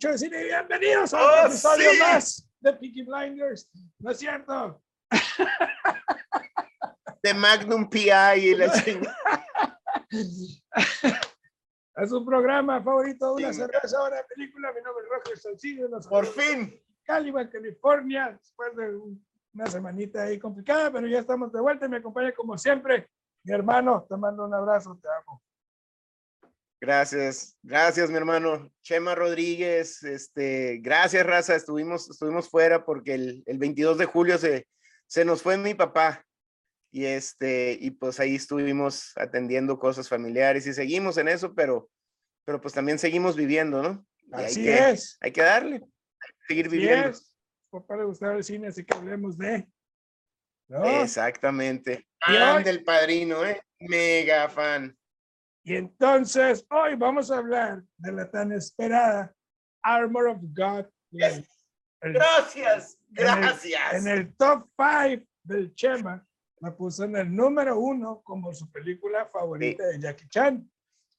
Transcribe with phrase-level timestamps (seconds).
[0.00, 1.98] Carlos Cine bienvenidos a ¡Oh, un episodio sí!
[1.98, 3.68] más de Peaky Blinders.
[3.98, 4.82] ¿No es cierto?
[7.22, 8.72] De Magnum PI y la.
[11.96, 14.72] Es un programa favorito de una Sí, cerveza, una película.
[14.72, 16.74] Mi nombre es Roger Salcido, Por fin.
[17.04, 21.88] Caliban, California, después de un- una semanita ahí complicada, pero ya estamos de vuelta y
[21.88, 23.08] me acompaña como siempre
[23.44, 24.04] mi hermano.
[24.08, 25.40] Te mando un abrazo, te amo.
[26.84, 28.70] Gracias, gracias, mi hermano.
[28.82, 31.54] Chema Rodríguez, este, gracias, raza.
[31.56, 34.66] Estuvimos, estuvimos fuera porque el, el 22 de julio se,
[35.06, 36.26] se nos fue mi papá.
[36.92, 41.88] Y este, y pues ahí estuvimos atendiendo cosas familiares y seguimos en eso, pero,
[42.44, 44.06] pero pues también seguimos viviendo, ¿no?
[44.18, 45.16] Y hay Así que- es.
[45.22, 47.08] Hay que darle, hay que seguir Así viviendo.
[47.08, 47.34] es.
[47.70, 49.66] Papá le gustaba el cine, así que hablemos de.
[50.68, 50.84] ¿no?
[51.00, 52.06] Exactamente.
[52.20, 53.58] Fan del padrino, ¿eh?
[53.80, 54.94] Mega fan.
[55.64, 59.34] Y entonces hoy vamos a hablar de la tan esperada
[59.82, 60.86] Armor of God.
[61.10, 61.46] El-
[62.02, 63.94] Gracias, En el- gracias.
[63.94, 66.26] En el top 5 del Chema,
[66.60, 70.70] la puso en el número uno como su película favorita de Jackie Chan.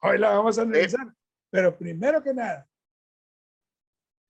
[0.01, 1.07] Hoy la vamos a analizar.
[1.49, 2.67] Pero primero que nada,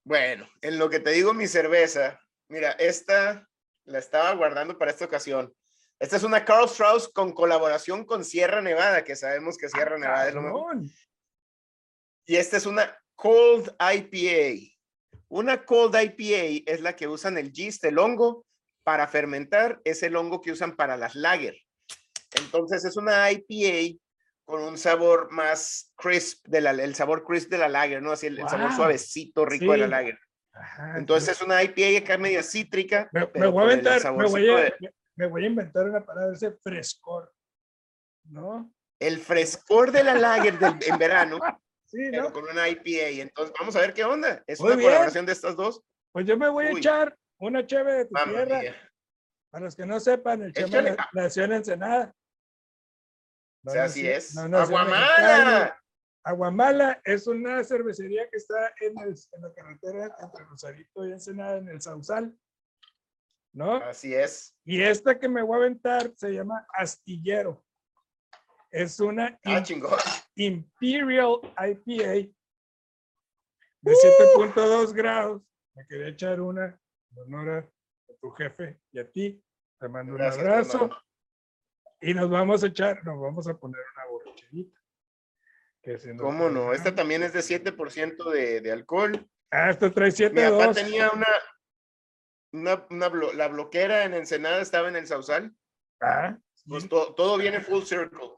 [0.06, 3.50] Bueno, en lo que te digo mi cerveza, mira, esta
[3.86, 5.52] la estaba guardando para esta ocasión.
[6.00, 10.28] Esta es una Carl Strauss con colaboración con Sierra Nevada, que sabemos que Sierra Nevada
[10.28, 10.78] es lo mejor.
[12.26, 14.74] Y esta es una Cold IPA.
[15.30, 18.46] Una Cold IPA es la que usan el yeast, el hongo,
[18.84, 19.80] para fermentar.
[19.86, 21.56] Es el hongo que usan para las lager.
[22.34, 23.98] Entonces es una IPA
[24.44, 28.12] con un sabor más crisp, de la, el sabor crisp de la lager, ¿no?
[28.12, 28.76] Así el, el sabor Wow.
[28.76, 29.92] suavecito, rico de la Sí.
[29.92, 30.20] lager.
[30.54, 33.10] Ajá, Entonces es una IPA acá media cítrica.
[33.12, 34.74] me, me voy a inventar, me voy a, de-
[35.16, 37.32] me- voy a inventar una palabra, ese frescor.
[38.28, 38.72] ¿No?
[39.00, 41.38] el frescor de la lager del- en verano,
[41.86, 42.34] Sí, pero ¿no?
[42.34, 43.22] con una IPA.
[43.22, 44.42] Entonces vamos a ver qué onda.
[44.48, 44.90] Es Muy una bien.
[44.90, 45.82] colaboración de estas dos.
[46.14, 48.62] Pues yo me voy a echar una cheve de tu tierra.
[48.62, 48.92] mía.
[49.52, 52.16] Para los que no sepan, el na- nació en Ensenada.
[53.66, 54.34] O sea, así es.
[54.34, 55.80] no en ¡Aguamala!
[56.24, 61.58] Aguamala es una cervecería que está en, el- en la carretera entre Rosarito y Ensenada,
[61.58, 62.36] en el Sausal.
[63.56, 63.76] ¿No?
[63.78, 64.54] Así es.
[64.66, 67.64] Y esta que me voy a aventar se llama Astillero.
[68.70, 69.64] Es una Ah.
[70.36, 72.34] Imperial IPA
[73.82, 74.54] de ¡Uh!
[74.54, 75.42] 7.2 grados.
[75.74, 76.78] Me quería echar una
[77.12, 77.72] en honor
[78.10, 79.42] a tu jefe y a ti.
[79.80, 80.78] Te mando un Gracias, abrazo.
[80.84, 81.02] hermano.
[82.02, 84.80] Y nos vamos a echar, nos vamos a poner una borracherita.
[85.82, 86.74] Que ¿Cómo no?
[86.74, 89.26] Esta también es de 7% de, de alcohol.
[89.50, 90.74] Ah, esta trae Mi papá 7.2.
[90.76, 91.28] tenía una,
[92.56, 95.56] una, una blo- la bloquera en Ensenada, estaba en el Sausal.
[96.02, 98.32] Ah, Pues to- todo viene full circle.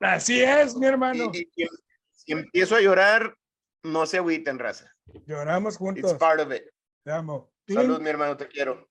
[0.00, 1.30] así es, mi hermano.
[1.32, 1.68] Y, y- y
[2.12, 3.36] si empiezo a llorar,
[3.82, 4.90] no se agüiten, raza.
[5.26, 6.14] Lloramos It's juntos.
[6.14, 6.64] part of it.
[7.04, 7.52] Te amo.
[7.66, 8.88] Salud, mi hermano, te quiero.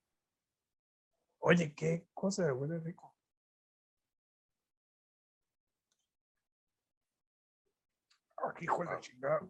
[1.39, 3.15] Oye, qué cosa de huele rico.
[8.49, 9.41] Aquí, hijo de la chingada.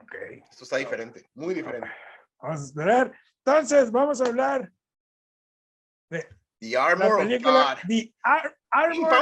[0.00, 0.14] Ok,
[0.50, 1.88] Esto está diferente, muy diferente.
[2.40, 3.12] vamos a esperar.
[3.48, 4.70] Entonces, vamos a hablar
[6.10, 6.26] de
[6.60, 7.88] The la Armor of película God.
[7.88, 9.12] The Ar- Armor.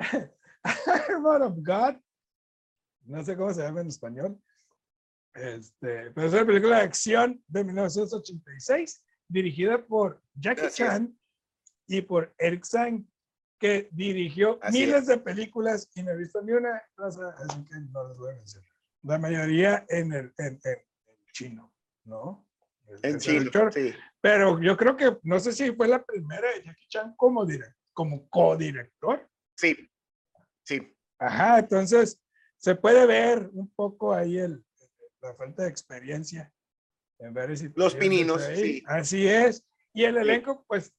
[1.08, 1.96] Armor of God.
[3.04, 4.42] No sé cómo se llama en español.
[5.34, 10.74] Este, pero es una película de acción de 1986, dirigida por Jackie es.
[10.74, 11.16] Chan
[11.86, 13.06] y por Eric Sang,
[13.58, 15.06] que dirigió Así miles es.
[15.06, 18.68] de películas y no he visto ni una, así que no les voy a mencionar.
[19.04, 20.84] La mayoría en el en, en- en
[21.32, 21.72] chino,
[22.04, 22.46] ¿no?
[22.92, 23.94] En Es el chino, chor- sí.
[24.20, 27.74] Pero yo creo que, no sé si fue la primera de Jackie Chan como, direct,
[27.92, 29.28] como co-director.
[29.56, 29.76] Sí,
[30.64, 30.94] sí.
[31.18, 32.20] Ajá, entonces
[32.56, 34.64] se puede ver un poco ahí el,
[35.20, 36.52] la falta de experiencia
[37.18, 38.82] en varias situaciones pininos, sí.
[38.86, 39.64] Así es.
[39.92, 40.20] Y el Sí.
[40.20, 40.92] elenco, pues,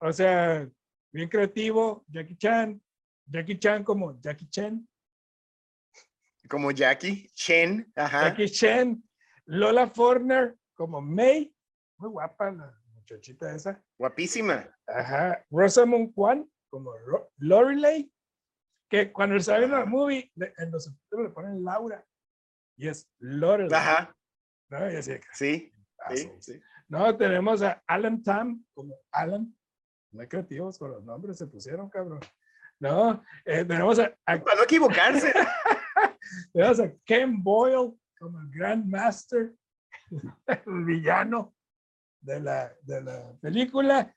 [0.00, 0.68] o sea,
[1.12, 2.82] bien creativo, Jackie Chan,
[3.26, 4.86] Jackie Chan como Jackie Chan,
[6.48, 8.28] Como Jackie, Chen, ajá.
[8.28, 9.02] Jackie Chan,
[9.46, 11.54] Lola Forner como May,
[11.98, 13.82] muy guapa la muchachita esa.
[13.98, 14.68] Guapísima.
[14.86, 16.92] Ajá, Rosamund Kwan como
[17.38, 18.12] Lorelei,
[18.88, 22.06] que cuando sale en la movie, en los subtítulos le ponen Laura,
[22.76, 23.72] y es Lorelei.
[23.76, 24.16] Ajá,
[24.68, 24.76] ¿no?
[24.78, 25.72] Así "Ah, sí,
[26.14, 26.30] sí".
[26.40, 26.60] sí.
[26.88, 29.52] No, tenemos a Alan Tam como Alan.
[30.12, 32.20] Muy creativos con los nombres se pusieron, cabrón.
[32.78, 35.32] No, eh, tenemos, a, a- Para no equivocarse.
[36.52, 39.52] tenemos a Ken Boyle como el Grand Master,
[40.66, 41.54] el villano
[42.20, 44.14] de la, de la película,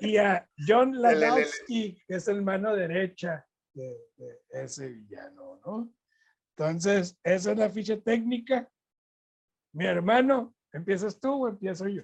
[0.00, 5.92] y a John Ladowski, que es el mano derecha de, de ese villano, ¿no?
[6.56, 8.68] Entonces, esa es la ficha técnica.
[9.72, 12.02] Mi hermano, ¿empiezas tú o empiezo yo?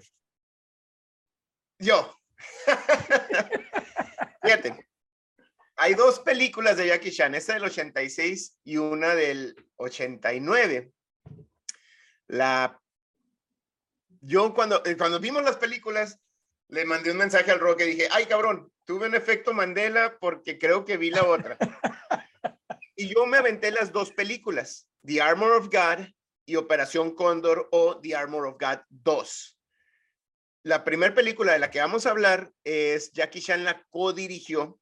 [1.79, 2.19] Yo.
[4.43, 4.89] Fíjate.
[5.77, 10.93] Hay dos películas de Jackie Chan, esta del 86 y una del 89.
[12.27, 12.78] La
[14.21, 16.19] yo cuando, eh, cuando vimos las películas,
[16.69, 20.59] le mandé un mensaje al Rock y dije, ay cabrón, tuve un efecto Mandela porque
[20.59, 21.57] creo que vi la otra.
[22.97, 26.07] y yo me aventé las dos películas, The Armor of God
[26.47, 29.59] y Operación Cóndor o The Armor of God 2.
[30.65, 34.79] La primera película de la que vamos a hablar es Jackie Chan la co-dirigió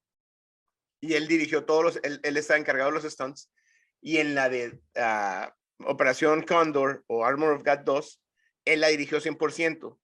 [1.00, 3.50] y él dirigió todos los, él, él está encargado de los stunts.
[4.00, 8.22] Y en la de uh, Operación Condor o Armor of God 2,
[8.66, 9.98] él la dirigió 100%.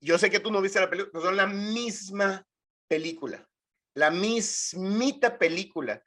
[0.00, 2.46] Yo sé que tú no viste la película, pero son la misma
[2.88, 3.48] película,
[3.94, 6.02] la mismita película.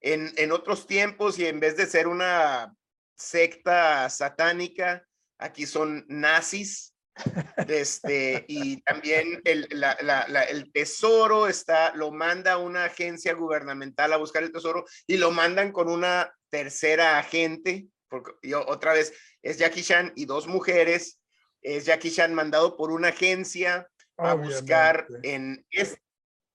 [0.00, 2.76] En, en otros tiempos y en vez de ser una
[3.16, 5.06] secta satánica,
[5.38, 6.92] aquí son nazis.
[7.68, 14.12] Este, y también el, la, la, la, el tesoro está, lo manda una agencia gubernamental
[14.12, 19.14] a buscar el tesoro y lo mandan con una tercera agente, porque yo otra vez
[19.46, 21.20] es Jackie Chan y dos mujeres,
[21.62, 24.54] es Jackie Chan mandado por una agencia a Obviamente.
[24.54, 25.96] buscar en es,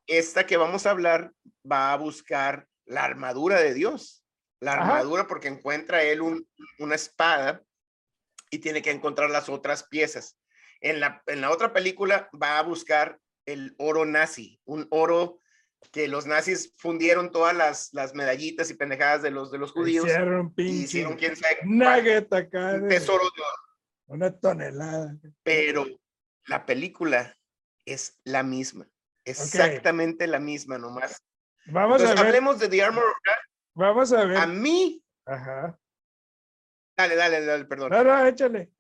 [0.08, 1.32] esta que vamos a hablar,
[1.70, 4.26] va a buscar la armadura de Dios,
[4.60, 4.82] la Ajá.
[4.82, 6.46] armadura porque encuentra él un,
[6.80, 7.64] una espada
[8.50, 10.38] y tiene que encontrar las otras piezas.
[10.82, 15.40] En la, en la otra película va a buscar el oro nazi, un oro
[15.92, 20.06] que los nazis fundieron todas las, las medallitas y pendejadas de los, de los judíos.
[20.06, 22.76] Hicieron y hicieron quién sabe nugget acá.
[22.76, 23.62] Un tesoro de oro.
[24.08, 25.18] Una tonelada.
[25.44, 25.86] Pero
[26.48, 27.36] la película
[27.86, 28.88] es la misma.
[29.26, 30.32] Exactamente okay.
[30.32, 31.22] la misma, nomás.
[31.68, 32.28] Vamos Entonces, a ver.
[32.28, 33.52] hablemos de The Armor of God.
[33.74, 34.38] Vamos a ver.
[34.38, 35.04] A mí.
[35.26, 35.80] Ajá.
[36.98, 37.92] Dale, dale, dale, perdón.
[37.92, 38.72] No, no, échale.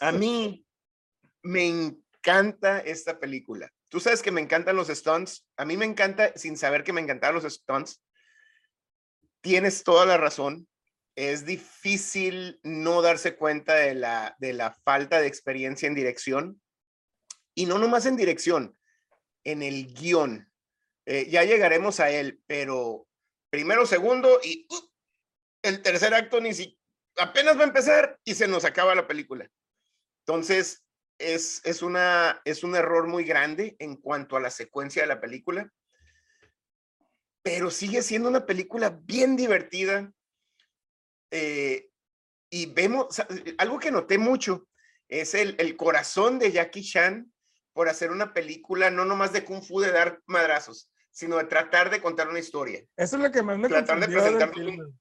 [0.00, 0.66] A mí
[1.42, 3.70] me encanta esta película.
[3.94, 5.46] Tú sabes que me encantan los stunts.
[5.56, 8.02] A mí me encanta, sin saber que me encantaban los stunts.
[9.40, 10.66] Tienes toda la razón.
[11.14, 16.60] Es difícil no darse cuenta de la, de la falta de experiencia en dirección.
[17.54, 18.76] Y no nomás en dirección,
[19.44, 20.52] en el guion.
[21.06, 23.06] Eh, ya llegaremos a él, pero
[23.48, 24.90] primero, segundo y uh,
[25.62, 26.76] el tercer acto ni si
[27.16, 29.48] apenas va a empezar y se nos acaba la película.
[30.26, 30.83] Entonces,
[31.18, 35.20] es, es, una, es un error muy grande en cuanto a la secuencia de la
[35.20, 35.70] película,
[37.42, 40.12] pero sigue siendo una película bien divertida.
[41.30, 41.90] Eh,
[42.50, 43.22] y vemos,
[43.58, 44.68] algo que noté mucho
[45.08, 47.32] es el, el, corazón de Jackie Chan
[47.72, 51.90] por hacer una película no nomás de kung fu de dar madrazos, sino de tratar
[51.90, 52.84] de contar una historia.
[52.96, 54.98] Eso es lo que más me tratar de presentar un...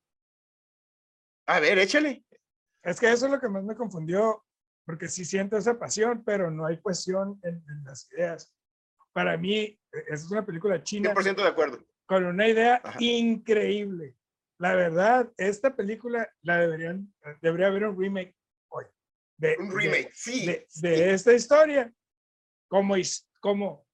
[1.45, 2.23] A ver, échale.
[2.81, 4.43] Es que eso es lo que más me confundió
[4.85, 8.53] porque sí siento esa pasión, pero no hay cuestión en, en las ideas.
[9.13, 11.13] Para mí, e, es una película china.
[11.13, 11.85] 100% de acuerdo.
[12.05, 12.97] Con una idea Ajá.
[12.99, 14.17] increíble.
[14.59, 18.35] La verdad, esta película la deberían, debería haber un remake
[18.69, 18.85] hoy.
[19.37, 20.45] De, un remake, de, sí.
[20.45, 20.81] De, sí.
[20.81, 21.93] de, esta historia.
[22.67, 22.95] Como,
[23.39, 23.85] como,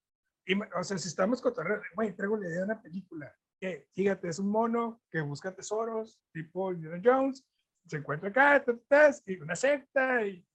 [0.76, 3.36] o sea, si estamos cotorreando, güey, traigo la idea de una película.
[3.60, 7.46] Que, fíjate, es un mono que busca tesoros, tipo Indiana Jones,
[7.88, 8.64] se encuentra acá,
[9.26, 10.46] y una secta, y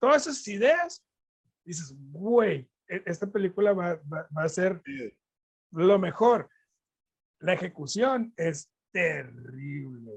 [0.00, 1.04] todas esas ideas,
[1.64, 4.82] dices, güey, esta película va, va, va, a ser
[5.70, 6.48] lo mejor.
[7.38, 10.12] La ejecución es terrible,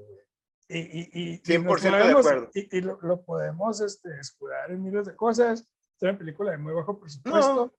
[0.68, 2.50] y, y, y, 100% podemos, de acuerdo.
[2.54, 5.60] Y, y lo, lo, podemos este, escudar en miles de cosas.
[5.60, 7.54] Es una película de muy bajo presupuesto.
[7.54, 7.74] No.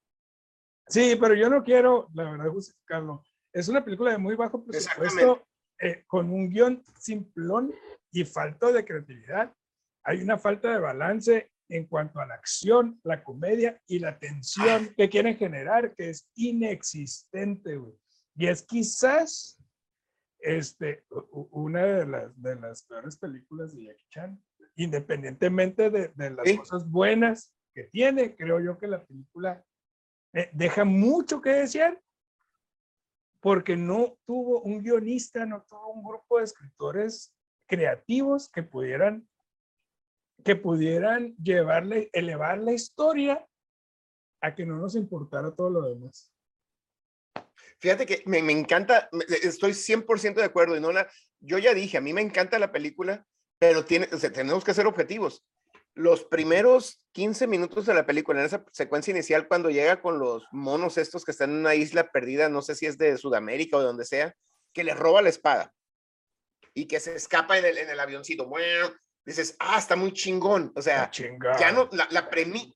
[0.87, 3.23] Sí, pero yo no quiero, la verdad, justificarlo.
[3.51, 5.47] Es una película de muy bajo presupuesto,
[5.79, 7.73] eh, con un guion simplón
[8.11, 9.53] y falta de creatividad.
[10.03, 14.93] Hay una falta de balance en cuanto a la acción, la comedia y la tensión
[14.95, 17.93] que quieren generar, que es inexistente, güey.
[18.35, 19.57] Y es quizás
[20.39, 24.43] este, una de las, de las peores películas de Jackie Chan,
[24.75, 26.57] independientemente de, de las ¿Sí?
[26.57, 29.63] cosas buenas que tiene, creo yo que la película
[30.33, 31.99] eh, deja mucho que desear
[33.39, 37.33] porque no tuvo un guionista, no tuvo un grupo de escritores
[37.67, 39.27] creativos que pudieran
[40.45, 43.43] que pudieran llevarle, elevar la historia
[44.41, 46.31] a que no nos importara todo lo demás.
[47.79, 49.09] Fíjate que me, me encanta,
[49.41, 50.77] estoy 100% de acuerdo.
[50.77, 51.09] Y no la,
[51.39, 53.25] yo ya dije, a mí me encanta la película,
[53.57, 55.43] pero tiene, o sea, tenemos que ser objetivos.
[55.95, 60.45] Los primeros 15 minutos de la película, en esa secuencia inicial, cuando llega con los
[60.51, 63.79] monos estos que están en una isla perdida, no sé si es de Sudamérica o
[63.79, 64.35] de donde sea,
[64.73, 65.73] que le roba la espada.
[66.75, 68.47] y que se escapa en el, en el avioncito.
[68.47, 68.93] Bueno,
[69.25, 70.71] dices, ah, está muy chingón.
[70.75, 71.09] O sea,
[71.59, 72.75] ya no, la, la, premi-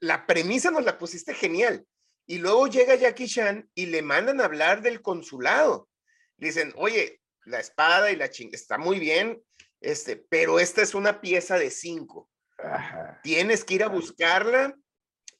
[0.00, 1.84] la premisa nos la pusiste genial.
[2.26, 5.88] Y luego llega Jackie Chan y le mandan a hablar del consulado.
[6.36, 9.42] Dicen, oye, la espada y la ching está muy bien,
[9.80, 12.30] este, pero esta es una pieza de cinco.
[12.58, 13.18] Ajá.
[13.22, 14.76] Tienes que ir a buscarla,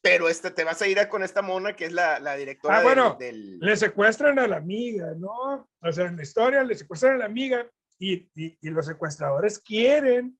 [0.02, 2.76] pero este, te vas a ir a con esta mona que es la, la directora
[2.76, 5.68] Ah, del- bueno, del, Le secuestran a la amiga, ¿no?
[5.80, 9.58] O sea, en la historia le secuestran a la amiga y, y- y los secuestradores
[9.60, 10.39] quieren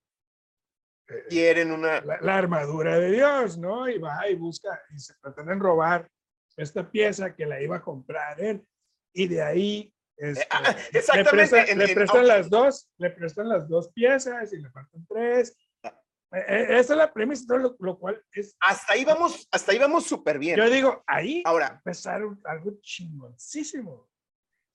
[1.29, 2.01] quieren una...
[2.01, 3.89] la, la armadura de Dios, ¿no?
[3.89, 6.09] Y va y busca y se pretenden robar
[6.57, 8.65] esta pieza que la iba a comprar él.
[9.13, 10.61] Y de ahí este, ah,
[10.93, 12.27] le exactamente, prestan, en- le en- prestan ok.
[12.27, 15.57] las dos, le prestan las dos piezas y le faltan tres.
[15.83, 15.99] Ah.
[16.33, 19.79] Eh, eh, Esa es la premisa, lo, lo cual es, Hasta ahí vamos, hasta ahí
[19.79, 20.55] vamos súper bien.
[20.57, 24.10] yo digo, ahí Ahora, empezaron algo chingoncísimo.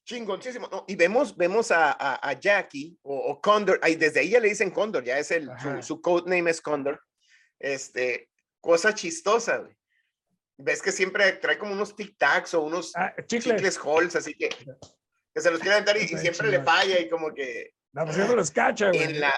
[0.07, 0.69] Chingoncísimo.
[0.71, 0.85] ¿no?
[0.89, 4.49] Y vemos, vemos a, a- a Jackie o, o Condor, ahí, desde ahí ya le
[4.49, 5.83] dicen Condor, ya es el, Ajá.
[5.83, 7.03] su, su codename es Condor.
[7.59, 9.77] Este, cosa chistosa, güey.
[10.59, 13.57] Ves que siempre trae como unos tic-tacs o unos Ah, chicles.
[13.57, 17.11] chicles Halls, así que, que se los quiere aventar y, y siempre le falla y
[17.11, 19.03] como que No, pues siempre los cacha, güey.
[19.03, 19.35] en la...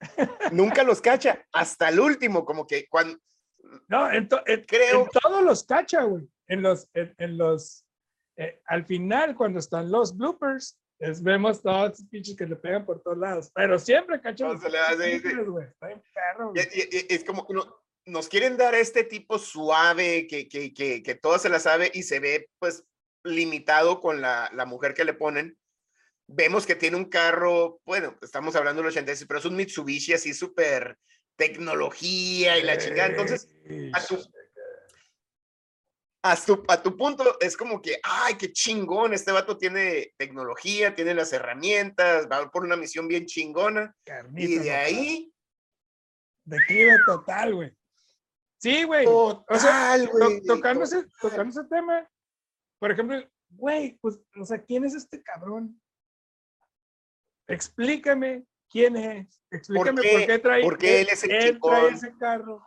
[0.52, 3.18] Nunca los cacha, hasta el último, como que cuando...
[3.88, 6.26] No, en, to- en- Creo- en todos los cacha, güey.
[6.48, 7.84] En los, en, en los,
[8.40, 12.84] eh, al final, cuando están los bloopers, es- vemos todos esos pinches que le pegan
[12.86, 13.50] por todos lados.
[13.54, 14.46] Pero siempre cacha.
[14.46, 14.58] No,
[16.14, 20.72] perro, Y- y- y- es como no- nos quieren dar este tipo suave que, que,
[20.72, 22.84] que, que todo se la sabe y se ve pues
[23.24, 25.56] limitado con la, la mujer que le ponen.
[26.26, 30.12] Vemos que tiene un carro, bueno, estamos hablando de los 86, pero es un Mitsubishi
[30.14, 30.96] así súper
[31.36, 33.08] tecnología y la chingada.
[33.10, 33.48] Entonces,
[33.92, 34.22] a tu-
[36.22, 40.94] a tu, a tu punto es como que, ay, qué chingón, este vato tiene tecnología,
[40.94, 43.94] tiene las herramientas, va por una misión bien chingona.
[44.00, 44.82] Y carnitas, de papá.
[44.82, 45.32] ahí,
[46.44, 47.76] Declive total, güey.
[48.58, 49.06] Sí, güey.
[49.06, 51.30] O sea, total, to- güey, tocando, ese, total.
[51.30, 52.10] tocando ese tema,
[52.78, 55.80] por ejemplo, güey, pues, o sea, ¿quién es este cabrón?
[57.46, 59.42] Explícame quién es.
[59.50, 62.62] Explícame por qué- qué, trae, por qué él es el él trae ese carro.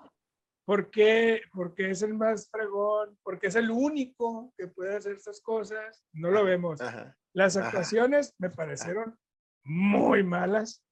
[0.65, 1.41] ¿Por qué?
[1.53, 6.03] Porque es el más fregón, porque es el único que puede hacer estas cosas.
[6.13, 6.79] No lo vemos.
[6.81, 7.17] Ajá.
[7.33, 7.67] Las Ajá.
[7.67, 9.17] actuaciones me parecieron
[9.65, 10.85] muy malas,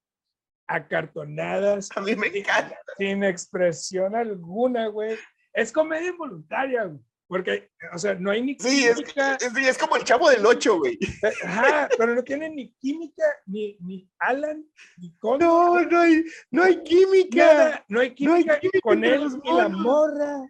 [0.67, 2.77] acartonadas, A mí me sin- encanta.
[2.97, 5.17] sin expresión alguna, güey.
[5.53, 6.99] Es comedia involuntaria, güey.
[7.31, 9.35] Porque, o sea, no hay ni Sí, es, química.
[9.35, 10.99] es, es como el chavo del 8, güey.
[11.45, 14.65] Ajá, pero no tiene ni química, ni, ni Alan,
[14.97, 17.37] ni con No, no hay, no hay química.
[17.45, 20.41] nada, no hay no hay química química con él y la morra.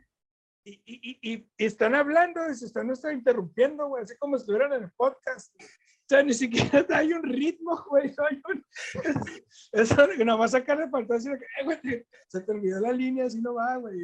[0.64, 4.42] Y, y, y, y- están hablando se están no están interrumpiendo, güey, así como si
[4.42, 5.54] estuvieran en el podcast.
[5.62, 8.12] O sea, ni siquiera hay un ritmo, güey.
[8.18, 8.66] No hay un...
[9.72, 11.80] Eso que nada más sacar de que, eh, güey,
[12.28, 13.98] se te olvidó la línea, así no va, güey.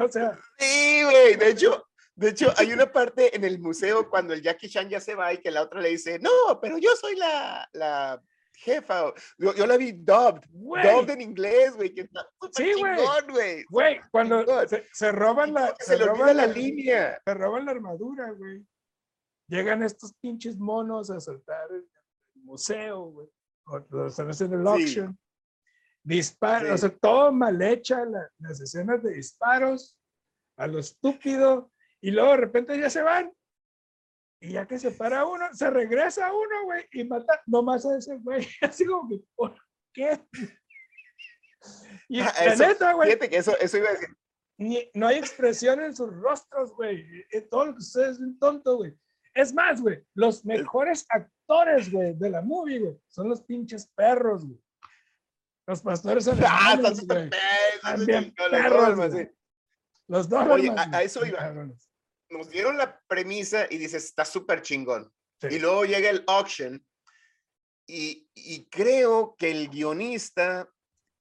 [0.00, 1.36] O sea, Sí, güey.
[1.36, 1.84] De hecho,
[2.14, 5.32] de hecho, hay una parte en el museo cuando el Jackie Chan ya se va
[5.32, 8.22] y que la otra le dice, no, pero yo soy la, la
[8.54, 9.12] jefa.
[9.38, 10.42] Yo, yo la vi dubbed.
[10.50, 11.92] Dubbed en inglés, güey.
[11.94, 12.72] Que está súper Sí,
[13.30, 13.64] güey.
[13.68, 14.00] güey.
[14.10, 17.20] cuando se, se roban la, Se roban la línea.
[17.24, 18.64] se roban la armadura, güey.
[19.48, 21.88] Llegan estos pinches monos a saltar el,
[22.44, 23.28] museo, güey.
[23.64, 24.68] O están haciendo el Sí.
[24.98, 25.18] auction.
[26.04, 26.74] Disparos, Sí.
[26.74, 29.96] o sea, todo mal hecha, la- las escenas de disparos
[30.56, 31.71] a lo estúpido,
[32.02, 33.32] y luego de repente ya se van.
[34.40, 38.18] Y ya que se para uno, se regresa uno, güey, y mata nomás a ese
[38.18, 38.46] güey.
[38.60, 39.54] Así como que, ¿por
[39.94, 40.20] qué?
[42.08, 44.08] Y Ah, la eso, neta, güey, Fíjate que eso, eso iba a decir.
[44.58, 47.06] ni- no hay expresión en sus rostros, güey.
[47.30, 48.94] Eh, Todo lo que ustedes ven tonto, güey.
[49.34, 54.44] Es más, güey, los mejores actores, güey, de la movie, güey, son los pinches perros,
[54.44, 54.60] güey.
[55.68, 57.30] Los pastores Ah, güey.
[58.34, 59.14] con los perros.
[60.08, 60.48] Los dos.
[60.48, 61.54] Oye, a- a eso iba.
[62.32, 65.12] Nos dieron la premisa y dices, está súper chingón.
[65.50, 66.84] Y luego llega el auction
[67.86, 70.68] y, y creo que el guionista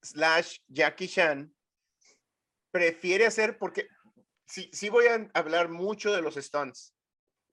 [0.02, 1.54] slash Jackie Chan
[2.72, 3.88] prefiere hacer, porque
[4.48, 6.96] sí, sí voy a hablar mucho de los stunts,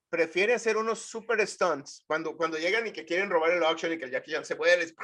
[0.09, 3.99] prefiere hacer unos super stunts cuando, cuando llegan y que quieren robar el auction y
[3.99, 4.95] que el Jackie Chan se les-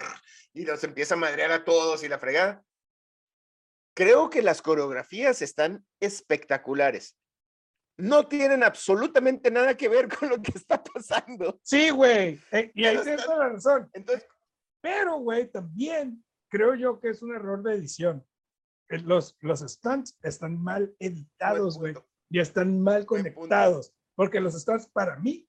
[0.53, 2.63] y los empieza a madrear a todos y la fregada.
[3.97, 7.17] Creo que las coreografías están espectaculares.
[7.97, 11.61] No tienen absolutamente nada que ver con lo que está pasando.
[11.63, 12.41] Sí, güey.
[12.53, 13.91] eh, y ahí tienes está- toda la razón.
[13.93, 14.27] Entonces,
[14.83, 18.27] Pero, güey, también creo yo que es un error de edición.
[18.91, 21.95] Eh, Los, los stunts están mal editados, güey.
[22.31, 23.95] y están mal conectados.
[24.17, 25.49] Porque los stunts para mí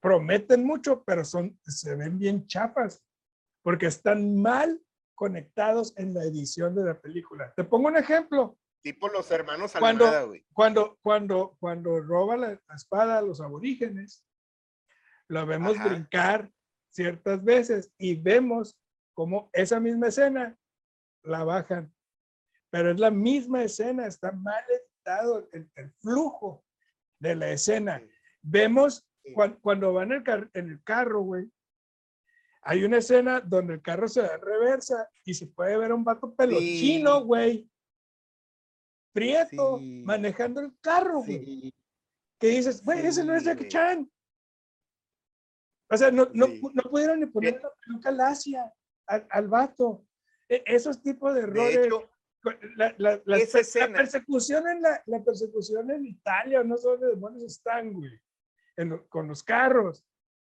[0.00, 3.02] prometen mucho, pero son, se ven bien chapas.
[3.64, 4.80] porque están mal
[5.16, 7.52] conectados en la edición de la película.
[7.56, 8.56] Te pongo un ejemplo.
[8.82, 10.46] Tipo los hermanos Cuando- güey.
[10.52, 14.24] Cuando, cuando, cuando roba la, la espada a los aborígenes,
[15.28, 15.88] lo vemos Ajá.
[15.88, 16.52] brincar
[16.90, 18.78] ciertas veces y vemos
[19.14, 20.56] como esa misma escena
[21.24, 21.92] la bajan.
[22.70, 26.64] Pero es la misma escena, está mal editado el, el flujo
[27.18, 28.02] de la escena.
[28.42, 29.32] Vemos Sí.
[29.32, 31.50] cuan- cuando van en el, car- en el carro, güey.
[32.62, 35.94] Hay una escena donde el carro se da en reversa y se puede ver a
[35.96, 37.24] un vato pelochino, Sí.
[37.24, 37.70] güey.
[39.16, 40.02] Prieto, Sí.
[40.04, 41.72] manejando el carro, güey.
[42.38, 43.66] Que dices, güey, ese no es Jackie.
[43.68, 44.10] Chan.
[45.90, 48.72] O sea, no, no, no pudieron ni poner la peluca lacia
[49.06, 50.04] al, al vato.
[50.48, 51.74] E- esos tipos de errores.
[51.76, 52.10] De hecho,
[52.42, 57.06] con- la, la- la- esa escena- persecución en la, persecución en Italia, no sé dónde
[57.08, 58.10] demonios están, güey,
[58.76, 60.04] en con los carros,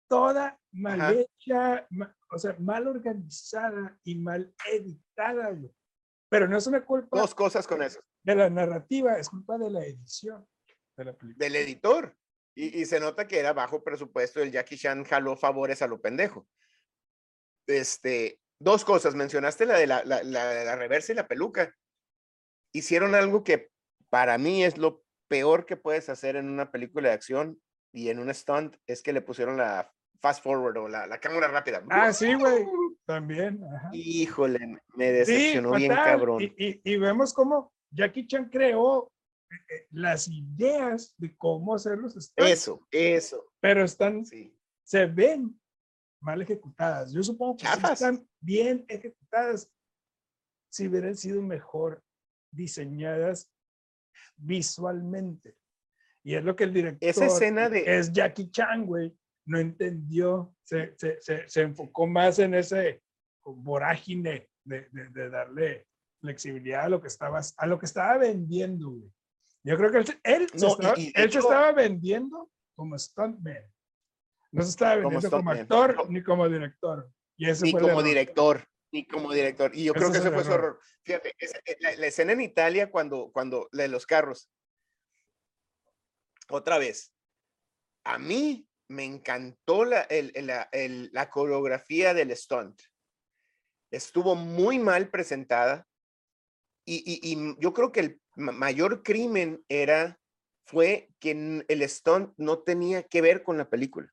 [0.08, 1.12] toda mal Ajá.
[1.14, 5.74] hecha, ma- o sea, mal organizada y mal editada, güey.
[6.30, 8.00] Pero no es una culpa dos cosas con eso.
[8.22, 10.46] De la narrativa, es culpa de la edición
[10.96, 11.44] de la película.
[11.44, 12.16] Del editor.
[12.54, 14.40] Y, y se nota que era bajo presupuesto.
[14.40, 16.46] El Jackie Chan jaló favores a lo pendejo.
[17.66, 19.14] Este, dos cosas.
[19.14, 21.74] Mencionaste la de la, la, la la reversa y la peluca.
[22.72, 23.70] Hicieron algo que
[24.10, 27.60] para mí es lo peor que puedes hacer en una película de acción
[27.92, 31.48] y en un stunt, es que le pusieron la fast forward o la, la cámara
[31.48, 31.82] rápida.
[31.90, 32.64] Ah, sí, güey,
[33.06, 33.62] también.
[33.64, 33.90] ajá.
[33.92, 34.58] Híjole,
[34.94, 36.04] me Sí, decepcionó bien fatal.
[36.04, 36.42] cabrón.
[36.42, 39.12] Y, y- y vemos cómo Jackie Chan creó
[39.50, 44.56] eh, eh, las ideas de cómo hacer los stunts, Eso, eso, pero están, sí.
[44.84, 45.60] se ven
[46.20, 47.12] mal ejecutadas.
[47.12, 48.00] Yo supongo que Chafas.
[48.00, 49.70] están bien ejecutadas
[50.70, 52.02] si hubieran sido mejor
[52.50, 53.52] diseñadas
[54.36, 55.56] visualmente.
[56.24, 60.54] Y es lo que el director, Esa escena de- es Jackie Chan, güey, no entendió,
[60.62, 63.02] se, se, se, se enfocó más en ese
[63.44, 65.86] vorágine de, de, de darle
[66.22, 69.12] flexibilidad a lo que estaba, a lo que estaba vendiendo, güey.
[69.64, 72.98] Yo creo que él, él, No, y- estaba, y de él se estaba vendiendo como
[72.98, 73.70] stuntman.
[74.52, 76.04] No se estaba vendiendo como, actor No.
[76.08, 77.10] ni como director.
[77.36, 79.70] Y ese ni fue como director, ni como director.
[79.74, 80.80] Y yo creo que es ese fue su error.
[81.04, 84.50] Fíjate, esa- eh, la, la escena en Italia cuando, cuando la de los carros.
[86.48, 87.14] Otra vez,
[88.04, 92.80] a mí me encantó la, el- el- la, el- la coreografía del stunt.
[93.90, 95.86] Estuvo muy mal presentada.
[96.84, 100.18] Y, y- y yo creo que el ma- mayor crimen era,
[100.64, 104.12] fue que el stunt no tenía que ver con la película.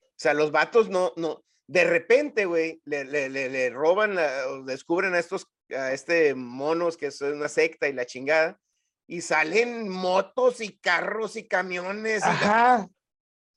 [0.00, 4.48] O sea, los vatos no, no, de repente, güey, le, le, le, le roban, la-
[4.48, 8.60] o descubren a estos, a este monos que es una secta y la chingada,
[9.06, 12.18] y salen motos y carros y camiones.
[12.18, 12.88] y la- Ajá.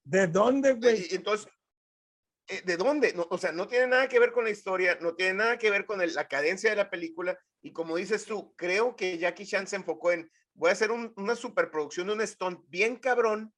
[0.05, 1.01] ¿De dónde, güey?
[1.01, 1.47] y- y entonces,
[2.65, 3.13] ¿de dónde?
[3.13, 5.69] No, o sea, no tiene nada que ver con la historia, no tiene nada que
[5.69, 7.37] ver con el- la cadencia de la película.
[7.61, 11.13] Y como dices tú, creo que Jackie Chan se enfocó en, voy a hacer un-
[11.17, 13.53] una superproducción de un stunt bien cabrón,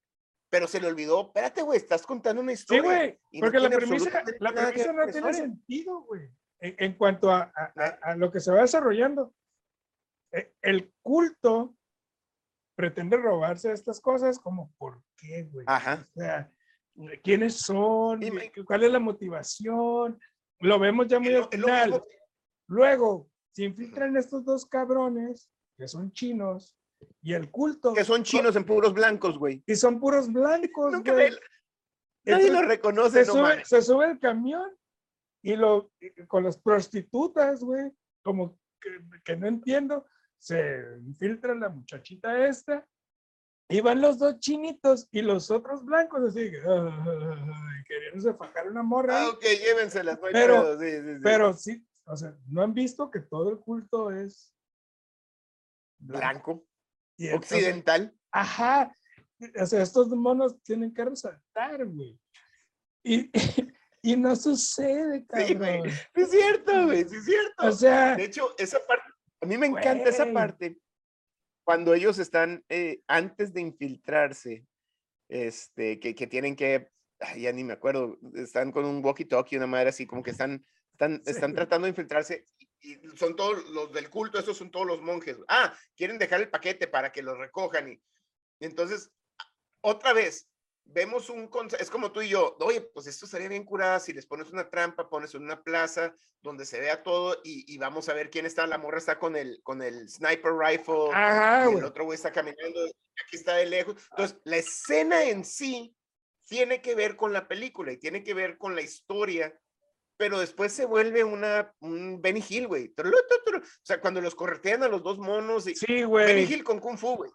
[0.49, 2.82] pero se le olvidó, espérate, güey, estás contando una Sí, historia.
[2.84, 3.19] güey.
[3.32, 6.30] y no Porque la premisa, la premisa no tiene sentido, güey.
[6.60, 9.34] En, en cuanto a, a- a- a lo que se va desarrollando.
[10.32, 11.75] Eh, El culto
[12.75, 15.65] pretende robarse estas cosas como, ¿por qué, güey?
[15.69, 16.08] Ajá.
[16.15, 16.52] O sea,
[17.23, 18.21] ¿quiénes son?
[18.65, 20.19] ¿Cuál es la motivación?
[20.59, 22.03] Lo vemos ya muy al final.
[22.67, 26.75] Luego, se infiltran estos dos cabrones, que son chinos,
[27.21, 27.93] y el culto.
[27.93, 29.63] que son chinos en puros blancos, güey.
[29.65, 31.31] Y son puros blancos, güey.
[32.25, 34.69] Nadie Entonces, lo reconoce, se no sube, se sube el camión
[35.41, 35.91] y lo
[36.27, 38.89] con las prostitutas, güey, como que,
[39.23, 40.05] que no entiendo,
[40.38, 42.85] se infiltra la muchachita esta
[43.69, 48.82] y van los dos chinitos y los otros blancos así, que, ay, queriéndose fajar una
[48.84, 49.21] morra.
[49.21, 51.19] Ah, ok, llévenselas, no hay Pero- pedo, sí, sí, sí.
[51.23, 54.53] Pero sí, o sea, no han visto que todo el culto es
[55.99, 56.65] Blanco,
[57.17, 58.15] Y entonces- occidental.
[58.32, 58.95] Ajá.
[59.62, 62.19] O sea, estos monos tienen que resaltar, güey.
[63.03, 63.29] Y,
[64.01, 65.77] y no sucede, Sí, güey.
[65.79, 65.89] cabrón.
[65.91, 67.67] Sí Es cierto, güey, sí es cierto.
[67.67, 69.05] O sea, De hecho, esa parte,
[69.41, 70.34] a mí me encanta esa Güey.
[70.34, 70.77] parte
[71.69, 74.65] cuando ellos están eh, antes de infiltrarse,
[75.27, 79.67] este, que, que tienen que, ay, ya ni me acuerdo, están con un walkie-talkie, una
[79.67, 81.29] madre así, como que están, están, Sí.
[81.29, 82.43] están tratando de infiltrarse
[82.82, 85.38] y son todos los del culto, esos son todos los monjes.
[85.47, 88.01] Ah, quieren dejar el paquete para que lo recojan y
[88.60, 89.12] entonces,
[89.82, 90.48] otra vez,
[90.93, 91.49] vemos un
[91.80, 94.69] es como tú y yo, oye, pues esto estaría bien curada si les pones una
[94.69, 98.65] trampa, pones una plaza donde se vea todo y, y vamos a ver quién está,
[98.67, 102.86] la morra está con el, con el sniper rifle, ajá, el otro güey está caminando,
[103.25, 103.95] aquí está de lejos.
[104.12, 105.95] Entonces, la escena en sí
[106.47, 109.54] tiene que ver con la película y tiene que ver con la historia
[110.19, 112.93] pero después se vuelve una, un Benny Hill, güey.
[112.97, 115.65] O sea, cuando los corretean a los dos monos.
[115.65, 116.54] Y, Sí, Benny güey.
[116.54, 117.32] Hill con Kung Fu, güey.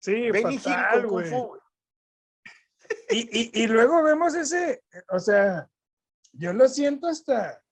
[0.00, 1.30] Sí, Benny Hill fatal, con Kung güey.
[1.30, 1.60] Fu, güey.
[3.14, 5.68] Y, y, y luego vemos ese, o sea,
[6.32, 7.62] yo lo siento hasta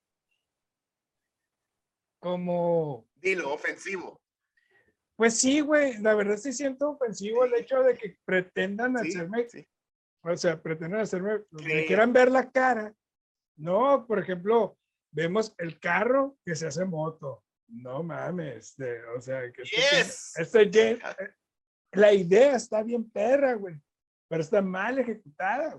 [2.21, 4.21] como, Dilo, ofensivo.
[5.17, 9.49] pues sí, güey, la verdad sí siento ofensivo el hecho de que pretendan Sí, hacerme,
[9.49, 9.67] sí.
[10.23, 12.95] o sea, pretendan hacerme, me quieran ver la cara.
[13.57, 14.79] No, por ejemplo,
[15.11, 17.45] vemos el carro que se hace moto.
[17.67, 20.33] No mames, de- o sea, que este, Yes.
[20.37, 21.01] este eh,
[21.93, 23.75] la idea está bien perra, güey,
[24.33, 25.79] pero está mal ejecutada.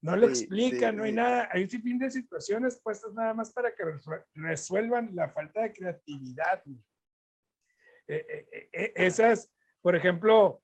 [0.00, 1.16] No le Sí, explica, sí, no hay sí.
[1.16, 1.48] nada.
[1.50, 5.72] Hay un sinfín de situaciones puestas nada más para que resue- resuelvan la falta de
[5.72, 6.62] creatividad.
[8.06, 9.50] Eh, eh, eh, eh, esas,
[9.82, 10.62] por ejemplo,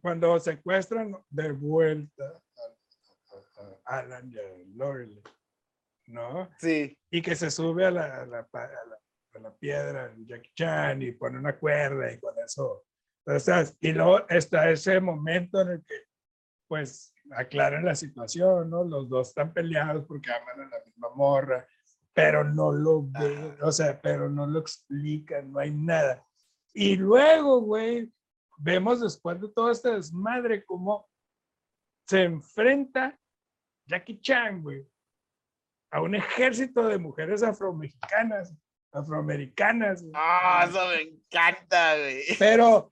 [0.00, 2.42] cuando secuestran de vuelta
[3.84, 4.42] a, Alan y a
[4.76, 5.22] Lorelei,
[6.06, 6.48] ¿no?
[6.58, 6.96] Sí.
[7.10, 8.98] y que se sube a la, a la, a la-
[9.34, 12.86] a la piedra Jackie Chan y pone una cuerda y con eso.
[13.26, 16.09] Entonces, y luego está ese momento en el que,
[16.70, 18.84] pues, aclaran la situación, ¿no?
[18.84, 21.66] Los dos están peleados porque aman a la misma morra,
[22.12, 26.24] pero no lo ven, o sea, pero no lo explican, no hay nada.
[26.72, 28.08] Y luego, güey,
[28.56, 31.10] vemos después de todo este desmadre cómo
[32.06, 33.18] se enfrenta
[33.86, 34.86] Jackie Chan, güey,
[35.90, 38.54] a un ejército de mujeres afromexicanas,
[38.92, 40.04] afroamericanas.
[40.14, 42.22] Ah, eso me encanta, güey.
[42.38, 42.88] Pero,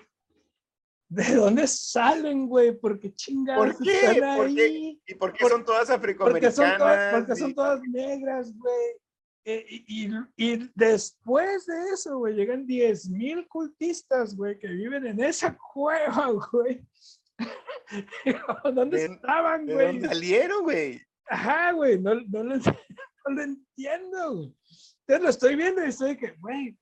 [1.09, 2.73] ¿de dónde salen, güey?
[2.79, 4.07] ¿Por qué chingados ¿Por qué?
[4.07, 4.99] están ¿Por qué?
[5.07, 8.75] ¿Y por qué Por- son todas Porque son, todas, porque son todas negras, güey.
[9.45, 15.07] Eh, Y, y- y después de eso, güey, llegan 10 mil cultistas, güey, que viven
[15.07, 16.83] en esa cueva, güey.
[18.75, 19.87] ¿Dónde ¿De- estaban, ¿De güey?
[19.87, 21.01] dónde salieron, güey?
[21.27, 24.55] Ajá, güey, no, no, lo, no lo entiendo, güey.
[25.07, 26.77] Entonces lo estoy viendo y estoy que, güey,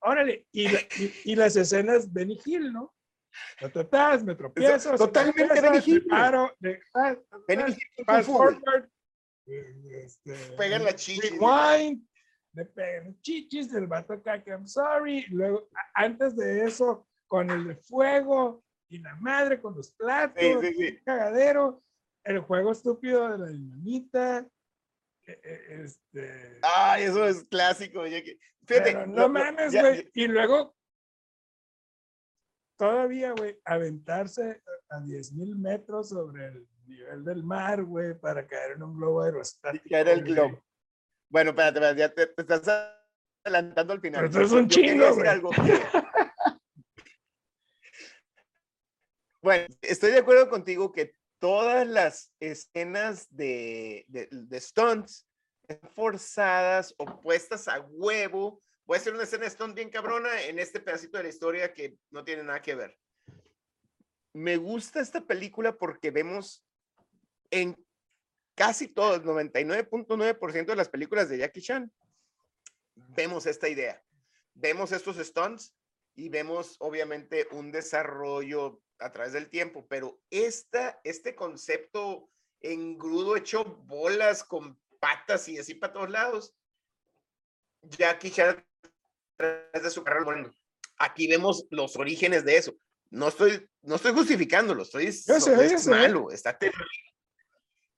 [0.00, 0.46] órale.
[0.52, 2.92] Y, la- y, y las escenas Benny Hill, ¿no?
[4.24, 4.96] Me tropiezo.
[4.96, 8.88] totalmente tropieza, Benny Hill, paro, de- ah, Benny ah, Hill fast forward,
[9.46, 12.06] este, Pegan la chichis, Rewind,
[12.54, 15.24] le pegan chichis del vato acá que I'm sorry.
[15.30, 20.54] Luego, antes de eso, con el de fuego y la madre con los platos Sí,
[20.60, 20.98] sí, sí.
[21.04, 21.82] cagadero,
[22.24, 24.46] el juego estúpido de la dinamita.
[25.26, 28.02] eh, eh, Este, Ay, eso es clásico.
[28.04, 28.92] Fíjate.
[28.92, 30.10] pero no lo- mames, güey.
[30.14, 30.74] Y luego,
[32.78, 38.72] todavía, güey, aventarse a 10 mil metros sobre el nivel del mar, güey, para caer
[38.72, 39.84] en un globo aerostático.
[39.90, 40.64] Ya era el globo.
[41.28, 42.94] Bueno, espérate, espérate, ya te, te estás
[43.44, 44.30] adelantando al final.
[44.30, 45.28] Pero esto es un chingo, güey.
[49.40, 55.28] Bueno, estoy de acuerdo contigo que todas las escenas de, de, de stunts
[55.94, 58.60] forzadas o puestas a huevo.
[58.88, 62.24] Puede ser una escena stunt bien cabrona en este pedacito de la historia que no
[62.24, 62.98] tiene nada que ver.
[64.32, 66.64] Me gusta esta película porque vemos
[67.50, 67.76] en
[68.54, 71.92] casi todo, el 99.9% de las películas de Jackie Chan,
[72.94, 74.02] vemos esta idea.
[74.54, 75.74] Vemos estos stunts
[76.14, 82.30] y vemos obviamente un desarrollo a través del tiempo, pero esta, este concepto
[82.62, 86.54] engrudo hecho bolas con patas y así para todos lados,
[87.82, 88.68] Jackie Chan a
[89.38, 90.52] de su carrera bueno,
[90.98, 92.74] aquí vemos los orígenes de eso.
[93.10, 95.34] No estoy, no estoy justificándolo, estoy sé,
[95.74, 96.84] es malo, está terrible.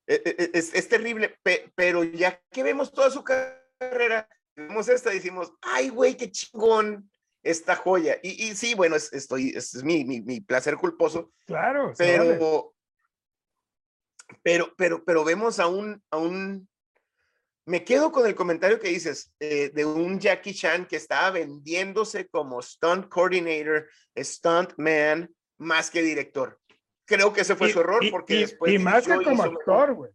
[0.06, 5.12] E- e- Es, es terrible, pe- pero ya que vemos toda su carrera, vemos esta
[5.12, 7.10] y decimos, ay, güey, qué chingón
[7.42, 8.18] esta joya.
[8.22, 11.96] Y, y sí, bueno, es, estoy, es, mi, mi, mi placer culposo, Claro, vale.
[11.98, 12.74] pero,
[14.42, 16.68] pero, pero, pero vemos a un, a un,
[17.66, 22.28] me quedo con el comentario que dices eh, de un Jackie Chan que estaba vendiéndose
[22.28, 26.58] como stunt coordinator, stunt man, más que director.
[27.06, 29.94] Creo que ese fue Y- su error porque y- después y más que como actor,
[29.94, 30.12] güey.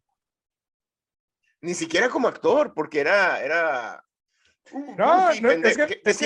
[1.61, 4.05] Ni siquiera como actor, porque era, era.
[4.97, 6.19] No, no, es que- es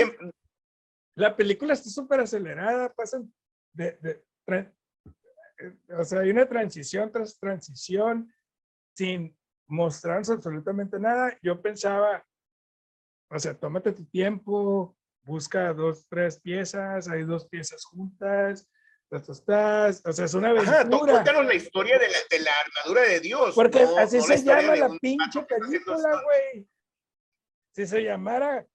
[1.16, 3.34] La película está súper acelerada, pasan
[3.74, 4.00] de,
[4.48, 4.72] eh,
[5.98, 8.34] o sea, hay una transición tras transición
[8.96, 9.38] sin
[9.70, 11.38] mostrarnos absolutamente nada.
[11.42, 12.26] Yo pensaba,
[13.30, 18.68] o sea, tómate tu tiempo, busca dos, tres piezas, hay dos piezas juntas,
[19.10, 21.14] tas, tas, tas, o sea, es una Ajá, tó- aventura.
[21.14, 23.56] cuéntanos la historia de la, de la armadura de Dios.
[23.56, 26.68] Porque no- así no se llama la pinche película, güey.
[27.76, 28.66] Si se llamara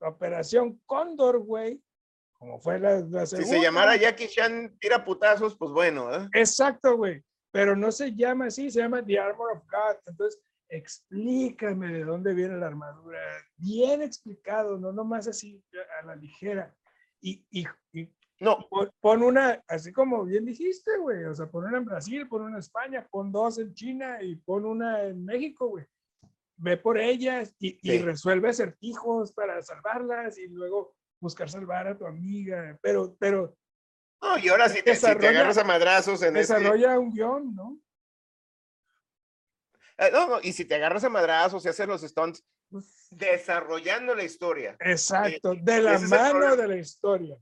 [0.00, 1.82] Operación Cóndor, güey,
[2.38, 3.56] como fue la, la Si segunda.
[3.56, 6.28] se llamara Jackie Chan tira putazos, pues bueno, ¿eh?
[6.34, 7.24] Exacto, güey.
[7.50, 9.96] Pero no se llama así, se llama The Armor of God.
[10.06, 13.18] Entonces, explícame de dónde viene la armadura,
[13.56, 15.62] bien explicado, no nomás así
[16.00, 16.74] a la ligera.
[17.20, 18.08] Y, y, y
[18.40, 22.28] No, pon- pon una, así como bien dijiste, güey, o sea, pon una en Brasil,
[22.28, 25.86] pon una en España, pon dos en China y pon una en México, güey.
[26.60, 27.98] Ve por ellas y, y Sí.
[28.00, 33.56] resuelve acertijos para salvarlas y luego buscar salvar a tu amiga, pero, pero
[34.20, 37.12] no, y ahora si te, si te Desarrolla- agarras a madrazos en este, desarrolla un
[37.12, 37.78] guion, ¿no?
[39.98, 42.44] eh, no, no, y si te agarras a madrazos y haces los stunts,
[43.10, 44.76] desarrollando la historia.
[44.80, 47.36] Exacto, de la mano de la historia.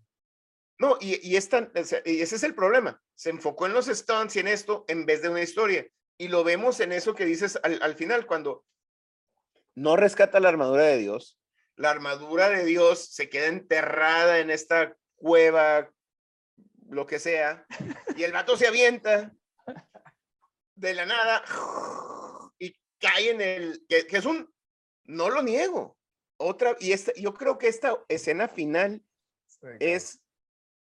[0.78, 1.72] No, y, y, es tan-
[2.04, 3.02] y ese es el problema.
[3.14, 5.86] Se enfocó en los stunts y en esto en vez de una historia.
[6.18, 8.64] Y lo vemos en eso que dices al, al final, cuando
[9.74, 11.38] no rescata la armadura de Dios.
[11.76, 15.90] La armadura de Dios se queda enterrada en esta cueva,
[16.88, 17.66] lo que sea,
[18.16, 19.32] y el vato se avienta
[20.74, 21.42] de la nada
[22.58, 24.52] y cae en el, que, que es un,
[25.04, 25.96] no lo niego.
[26.38, 29.02] Otra, y esta, yo creo que esta escena final
[29.48, 30.20] Sí, es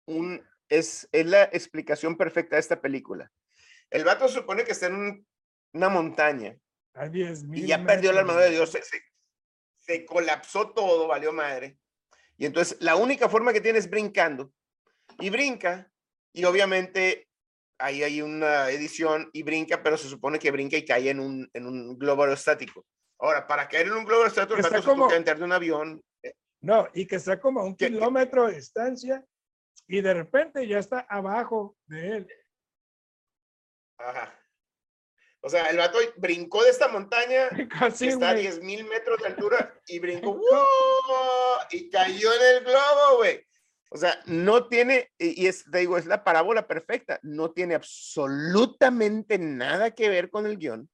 [0.06, 3.32] un es, es la explicación perfecta de esta película.
[3.90, 5.26] El vato supone que está en un-
[5.72, 6.56] una montaña
[6.94, 8.50] a 10 y ya perdió la armadura de.
[8.50, 9.02] Dios, se, se-
[9.78, 11.78] se colapsó todo, valió madre.
[12.36, 14.52] Y entonces la única forma que tiene es brincando
[15.20, 15.90] y brinca
[16.32, 17.28] y obviamente
[17.78, 21.50] ahí hay una edición y brinca, pero se supone que brinca y cae en un,
[21.54, 22.86] en un globo aerostático.
[23.18, 25.52] Ahora, para caer en un globo aerostático, el Está se como- que aventar de un
[25.52, 26.02] avión.
[26.62, 29.24] No, y que está como a un Que- que- kilómetro de distancia
[29.88, 32.28] y de repente ya está abajo de él.
[33.98, 34.36] Ajá.
[35.42, 38.42] O sea, el vato brincó de esta montaña Casi, que está a güey.
[38.42, 41.58] 10 mil metros de altura y brincó ¡wow!
[41.70, 43.46] y cayó en el globo, güey.
[43.92, 49.36] O sea, no tiene, y es, te digo, es la parábola perfecta, no tiene absolutamente
[49.36, 50.88] nada que ver con el guion.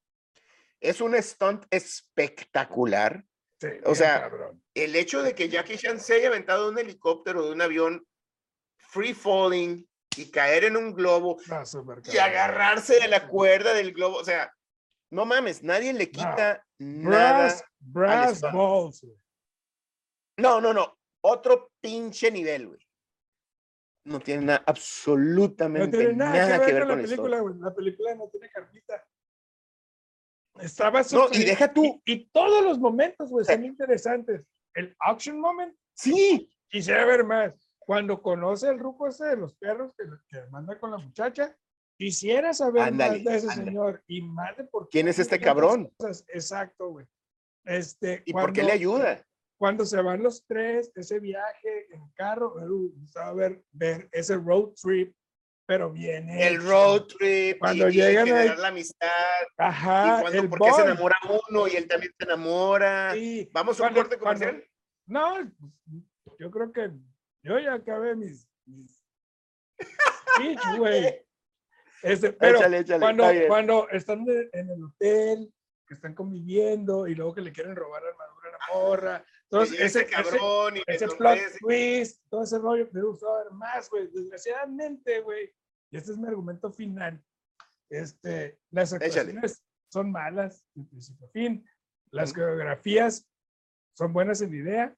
[0.80, 3.24] Es un stunt espectacular.
[3.60, 4.62] Sí, o sea, cabrón.
[4.74, 8.06] El hecho de que Jackie Chan se haya aventado de un helicóptero, de un avión,
[8.78, 11.38] free falling y caer en un globo
[12.10, 14.50] y agarrarse de la cuerda del globo, o sea,
[15.10, 17.48] no mames, nadie le quita nada.
[17.48, 19.06] Brass, brass balls.
[20.38, 20.98] No, no, no.
[21.20, 22.85] Otro pinche nivel, güey.
[24.06, 27.54] No tiene nada, No absolutamente tiene nada, que ver con la la película, güey.
[27.58, 29.04] La película no tiene carpita.
[30.60, 32.00] Estaba No, y deja tú.
[32.04, 33.66] Y, y todos los momentos, güey, son Eh.
[33.66, 34.42] interesantes.
[34.74, 37.52] El action moment, Sí, quisiera ver más.
[37.78, 41.56] Cuando conoce el ruco ese de los perros que, que manda con la muchacha,
[41.98, 44.90] quisiera saber Ándale, más de ese señor y más de por qué.
[44.92, 45.90] ¿Quién es este cabrón?
[45.96, 46.24] cosas.
[46.28, 47.06] Exacto, güey.
[47.64, 49.26] Este, ¿y por qué le ayuda?
[49.58, 54.70] Cuando se van los tres, ese viaje en carro, uh, a ver, ver ese road
[54.80, 55.14] trip,
[55.66, 59.08] pero bien El road trip, Cuando y, y llegan generar ahí- la amistad,
[59.56, 61.16] Ajá, y cuando, el por qué se bond, enamora
[61.48, 63.12] uno y él también se enamora.
[63.14, 63.48] sí.
[63.52, 64.70] Vamos a un Cuando- corte cuando- comercial.
[65.08, 65.52] No,
[66.24, 66.90] pues, yo creo que
[67.42, 69.00] yo ya acabé mis, mis
[70.34, 71.22] speech, güey.
[72.02, 73.00] Este, pero échale, échale.
[73.00, 75.52] cuando, está cuando están en el hotel,
[75.86, 79.24] que están conviviendo y luego que le quieren robar la armadura a la morra.
[79.50, 83.02] Entonces, Y ese, ese cabrón y le ese, ese plot twist, todo ese rollo, me
[83.02, 84.08] gustó ver más, güey.
[84.08, 85.52] Desgraciadamente, güey,
[85.90, 87.22] y este es mi argumento final.
[87.88, 89.06] Este, las Échale.
[89.06, 91.64] actuaciones son malas de principio a fin.
[92.10, 92.40] Las Ujú.
[92.40, 93.28] coreografías
[93.96, 94.94] son buenas en idea,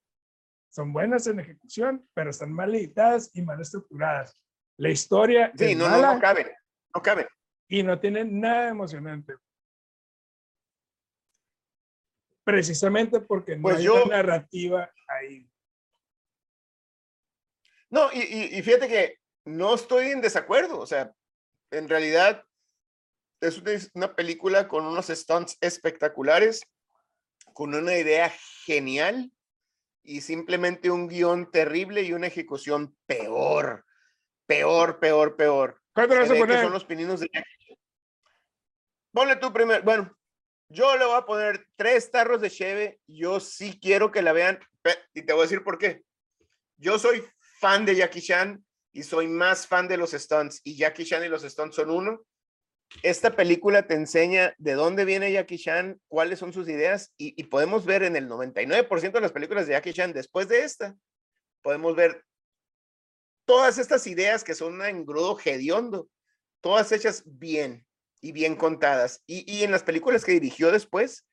[0.70, 4.40] son buenas en ejecución, pero están mal editadas y mal estructuradas.
[4.78, 6.56] La historia Sí, es no, no, mala no cabe.
[6.94, 7.28] No cabe.
[7.68, 9.34] y no tiene nada emocionante.
[12.48, 15.46] Precisamente porque no Pues hay yo- una narrativa ahí.
[17.90, 20.78] No, y, y- y fíjate que no estoy en desacuerdo.
[20.80, 21.12] O sea,
[21.70, 22.42] en realidad
[23.42, 26.62] es una, película con unos stunts espectaculares,
[27.52, 28.32] con una idea
[28.64, 29.30] genial
[30.02, 33.84] y simplemente un guion terrible y una ejecución peor.
[34.46, 35.82] Peor, peor, peor.
[35.92, 36.62] ¿Cuánto vas a poner?
[36.62, 37.30] son los pininos de.
[39.12, 39.82] Ponle tú primero.
[39.82, 40.17] Bueno,
[40.68, 43.00] yo le voy a poner tres tarros de cheve.
[43.06, 44.58] Yo sí quiero que la vean.
[45.14, 46.02] Y te voy a decir por qué.
[46.76, 47.24] Yo soy
[47.60, 50.60] fan de Jackie Chan y soy más fan de los stunts.
[50.64, 52.20] Y Jackie Chan y los stunts son uno.
[53.02, 57.44] Esta película te enseña de dónde viene Jackie Chan, cuáles son sus ideas y, y
[57.44, 60.96] podemos ver en el 99% de las películas de Jackie Chan después de esta,
[61.60, 62.24] podemos ver
[63.44, 66.08] todas estas ideas que son un engrudo hediondo,
[66.62, 67.86] todas hechas bien
[68.20, 69.22] y bien contadas.
[69.26, 71.26] Y, y en las películas que dirigió después,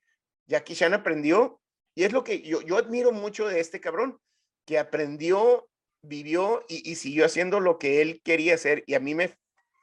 [0.48, 1.60] Jackie Chan aprendió,
[1.96, 4.20] y es lo que yo, yo admiro mucho de este cabrón,
[4.66, 5.68] que aprendió,
[6.02, 8.84] vivió y, y siguió haciendo lo que él quería hacer.
[8.86, 9.38] Y a mí me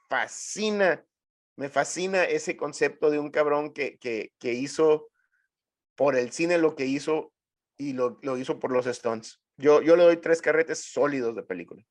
[0.09, 1.05] fascina,
[1.55, 5.09] me fascina ese concepto de un cabrón que, que, que hizo
[5.95, 7.33] por el cine lo que hizo
[7.77, 9.41] y lo, lo hizo por los Stones.
[9.57, 11.83] Yo, yo le doy tres carretes sólidos de película.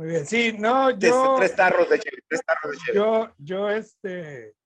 [0.00, 0.26] Muy bien.
[0.26, 2.96] Sí, no, yo, tres tarros de cheve, tres tarros de cheve.
[2.96, 4.56] yo, yo, este,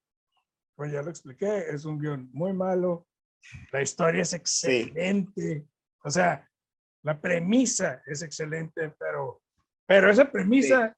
[0.76, 3.08] pues ya lo expliqué, es un guion muy malo.
[3.72, 5.66] La historia es excelente.
[6.04, 6.48] O sea,
[7.02, 9.42] la premisa es excelente, pero,
[9.84, 10.96] pero esa premisa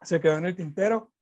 [0.00, 1.12] se quedó en el tintero.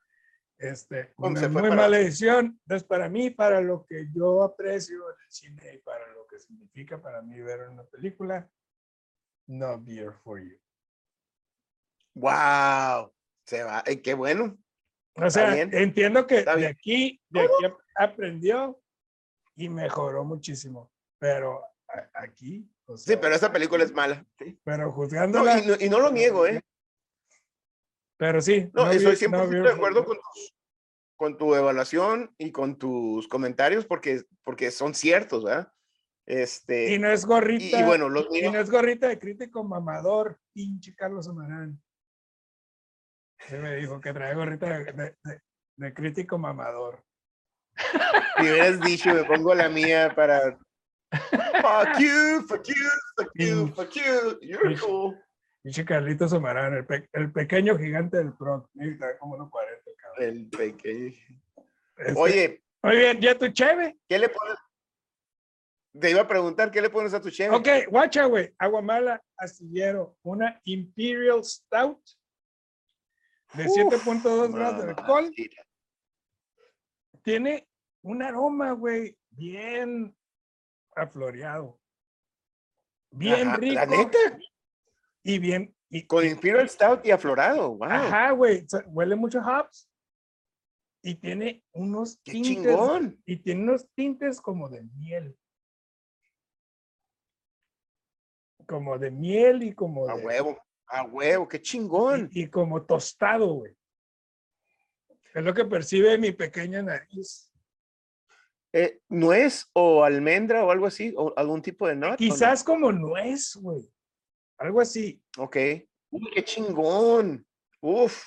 [0.56, 2.60] Este, ¿Cómo una se fue muy para- mala edición.
[2.62, 6.38] Entonces, para mí, para lo que yo aprecio en el cine y para lo que
[6.38, 8.48] significa para mí ver una película,
[9.48, 10.56] no beer for you.
[12.18, 13.12] Wow,
[13.44, 14.58] se va, eh, qué bueno.
[15.14, 18.80] O sea, entiendo que de aquí, de aquí ap- aprendió
[19.56, 21.62] y mejoró muchísimo, pero
[22.14, 24.26] aquí, o Sí, sea, pero esa película es mala.
[24.38, 24.58] Sí.
[24.64, 26.60] pero No, juzgándola, y, no, y no lo niego, ¿eh?
[28.16, 28.68] pero sí.
[28.74, 30.54] No, beer- estoy 100% no beer de acuerdo con, tus-
[31.16, 35.72] con tu evaluación y con tus comentarios porque, porque son ciertos, ¿verdad?
[36.26, 39.62] Este, Y no es y, gorrita, y bueno, los y no es gorrita de crítico
[39.64, 41.80] mamador, pinche Carlos Amarán.
[43.50, 45.40] Él me dijo que trae gorrita de, de- de-
[45.76, 47.02] de crítico mamador.
[48.36, 50.58] si hubieras dicho, me pongo la mía para.
[51.10, 52.74] Fuck you, fuck you,
[53.16, 55.16] fuck you, fuck you, you're cool.
[55.62, 58.68] Pinche Carlitos Amarán, el, pe- el pequeño gigante del pro.
[58.98, 60.24] Trae como unos 40, cabrón.
[60.28, 61.14] El pequeño.
[61.96, 63.98] Este, Oye, Muy bien, ¿ya tu cheve?
[64.08, 64.56] ¿qué le pones?
[65.98, 67.54] Te iba a preguntar, ¿qué le pones a tu cheve?
[67.56, 68.54] Ok, guacha, güey.
[68.58, 72.00] Aguamala Astillero, una Imperial Stout
[73.54, 73.70] de Uf,
[74.04, 75.34] 7.2 grados de alcohol.
[77.22, 77.68] Tiene
[78.02, 80.16] un aroma, güey, bien
[80.94, 81.78] afloreado.
[83.10, 83.74] Bien Ajá, rico.
[83.74, 84.18] La neta,
[85.22, 85.74] Y bien.
[85.90, 87.74] Y, con Imperial Stout y aflorado.
[87.76, 87.84] Wow.
[87.88, 88.66] Ajá, güey.
[88.88, 89.88] Huele mucho hops.
[91.02, 92.48] Y tiene unos Qué tintes.
[92.66, 93.22] chingón.
[93.24, 95.38] Y tiene unos tintes como de miel.
[98.66, 100.26] Como de miel y como A de.
[100.26, 100.58] huevo,
[100.90, 102.28] a huevo, qué chingón.
[102.32, 103.76] y, y como tostado, güey.
[105.34, 107.52] Es lo que percibe mi pequeña nariz.
[108.72, 111.14] Eh, ¿Nuez o almendra o algo así?
[111.16, 112.10] ¿O algún tipo de nut?
[112.12, 112.16] no?
[112.16, 113.90] Quizás como nuez, güey.
[114.58, 115.22] Algo así.
[115.36, 115.56] Ok.
[116.10, 117.46] Uy, qué chingón.
[117.80, 118.22] Uf.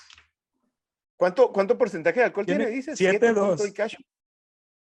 [1.17, 2.63] ¿Cuánto, cuánto porcentaje de alcohol tiene?
[2.65, 2.97] Tiene Dices.
[2.97, 3.50] siete Siete dos.
[3.50, 3.97] punto y cacho.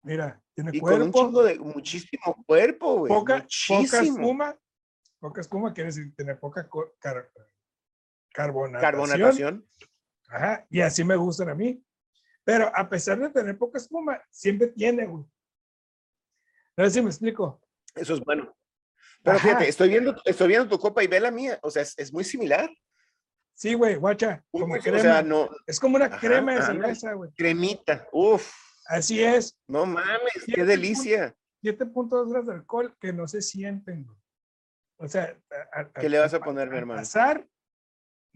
[0.02, 3.12] Mira, tiene Y con un cuerpo, chingo de muchísimo cuerpo, güey.
[3.12, 4.58] poca, poca espuma.
[5.18, 7.30] Poca espuma quiere decir tener poca car-
[8.36, 8.80] carbonatación.
[8.80, 9.68] Carbonatación.
[10.28, 11.82] Ajá, y así me gustan a mí.
[12.44, 15.24] Pero a pesar de tener poca espuma, siempre tiene, güey.
[16.76, 17.60] No sé si me explico.
[17.94, 18.54] Eso es bueno.
[19.22, 19.46] Pero Ajá.
[19.48, 21.58] fíjate, estoy viendo, estoy viendo tu copa y ve la mía.
[21.62, 22.70] O sea, es, es muy similar.
[23.54, 24.98] Sí, güey, guacha, como muy- crema.
[24.98, 27.30] o sea, no, Es como una Ajá, crema de cerveza, güey.
[27.32, 28.06] cremita.
[28.12, 28.52] Uf.
[28.88, 29.58] Así es.
[29.66, 31.34] No mames, qué delicia.
[31.62, 34.18] 7.2 grados de alcohol que no se sienten, güey.
[34.98, 35.36] O sea,
[35.72, 37.00] a- a- ¿Qué le vas a poner, mi hermano?
[37.00, 37.44] pasar,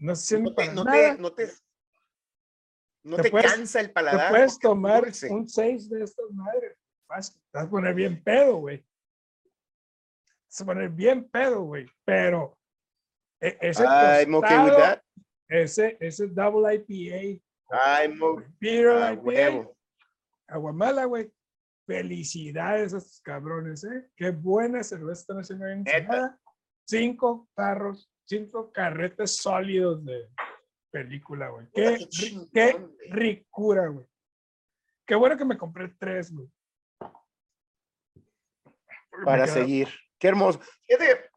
[0.01, 1.15] no No te, para no nada.
[1.15, 1.49] te, no te,
[3.03, 4.29] no Te te puedes- cansa el Te paladar.
[4.29, 6.77] puedes porque es tomar un 6 de estas madres.
[7.07, 7.13] Te
[7.57, 8.79] vas a poner bien pedo, güey.
[8.79, 8.85] Te
[10.49, 11.85] vas a poner bien pedo, güey.
[12.05, 12.57] Pero
[13.39, 15.01] e- ese I'm okay with that.
[15.49, 19.77] ese, ese double IPA, I'm a IPA, huevo.
[20.47, 21.31] Aguamala, güey.
[21.87, 24.09] Felicidades a estos cabrones, ¿eh?
[24.15, 25.83] Qué buena cerveza están haciendo en.
[26.87, 30.29] Cinco carros, cinco carretes sólidos de
[30.89, 31.67] película, güey.
[31.73, 33.09] Qué, Qué ri- chingón, qué güey.
[33.09, 34.05] ricura, güey.
[35.05, 36.47] Qué bueno que me compré tres, güey.
[39.09, 39.89] Porque para seguir.
[40.17, 40.61] Qué hermoso.
[40.87, 41.29] Fíjate,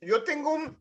[0.00, 0.78] yo tengo un,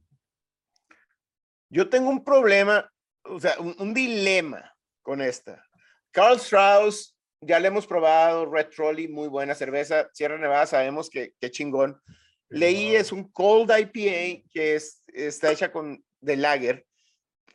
[1.70, 2.90] yo tengo un problema,
[3.24, 5.66] o sea, un, un dilema con esta.
[6.12, 10.10] Carl Strauss, ya le hemos probado, Red Trolley, muy buena cerveza.
[10.14, 12.02] Sierra Nevada, sabemos que, qué chingón.
[12.50, 16.86] Leí es un Cold IPA que es, está hecha con de lager,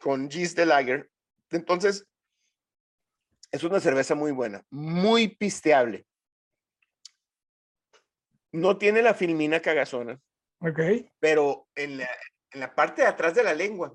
[0.01, 1.11] con yeast de lager.
[1.51, 2.07] Entonces,
[3.51, 6.07] es una cerveza muy buena, muy pisteable.
[8.53, 10.21] No tiene la filmina cagazona,
[10.61, 10.79] Ok.
[11.19, 12.09] pero en la,
[12.53, 13.95] en la parte de atrás de la lengua.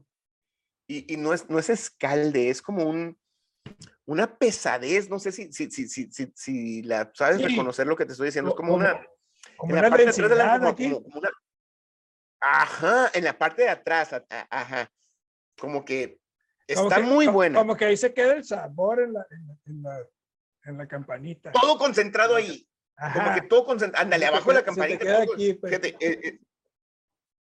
[0.88, 3.18] Y, y no, es, no es escalde, es como un,
[4.06, 5.10] una pesadez.
[5.10, 7.48] No sé si, si, si, si, si, la sabes Sí.
[7.48, 8.52] reconocer lo que te estoy diciendo.
[8.52, 9.06] Es como Como- una.
[9.56, 10.84] Como en la una parte de atrás de la aquí.
[10.92, 11.32] como- como una-
[12.42, 14.14] Ajá, en la parte de atrás.
[14.14, 14.92] a- a- Ajá.
[15.60, 16.20] Como que
[16.74, 17.60] Como está que- muy co- buena.
[17.60, 20.08] Como que ahí se queda el sabor en la, en la, en la,
[20.66, 21.52] en la campanita.
[21.52, 22.66] Todo concentrado ahí.
[22.98, 23.36] Como Ajá.
[23.36, 24.04] que todo concentrado.
[24.04, 25.06] Ándale, Se abajo de la se campanita.
[25.06, 25.70] todo, aquí, pues.
[25.72, 26.40] fíjate, eh, eh,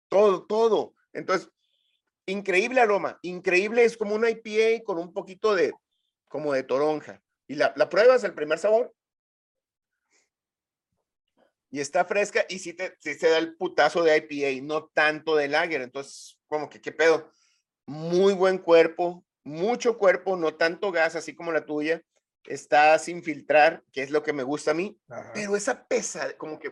[0.10, 0.94] todo, todo.
[1.14, 1.50] Entonces,
[2.26, 3.20] increíble aroma.
[3.22, 5.74] Increíble, es como una IPA con un poquito de,
[6.30, 7.22] como de toronja.
[7.48, 8.94] Y la, la pruebas, el primer sabor.
[11.76, 15.36] Y está fresca y sí te, sí te da el putazo de IPA, no tanto
[15.36, 15.82] de lager.
[15.82, 17.30] Entonces, como que, ¿qué pedo?
[17.86, 22.02] Muy buen cuerpo, mucho cuerpo, no tanto gas, así como la tuya.
[22.46, 25.32] Está sin filtrar, que es lo que me gusta a mí, Ajá.
[25.34, 26.72] pero esa pesa, como que,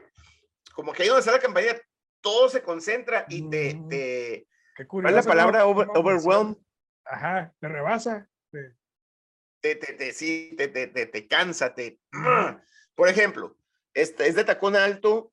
[0.73, 1.75] como que ahí donde está la campaña,
[2.21, 5.65] todo se concentra y te, Mm, te Qué ¿cuál es la curioso, palabra?
[5.65, 6.55] Over- overwhelm.
[7.03, 8.29] Ajá, te rebasa.
[8.51, 8.77] te-
[9.59, 11.99] te, te, te, sí, te, te, te, te cansa, te...
[12.95, 13.57] Por ejemplo,
[13.93, 15.31] este es de tacón alto,